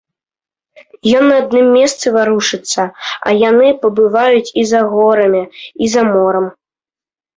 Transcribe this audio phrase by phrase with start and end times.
[1.17, 2.81] Ён на адным месцы варушыцца,
[3.27, 5.43] а яны пабываюць і за горамі,
[5.85, 6.45] і за морам.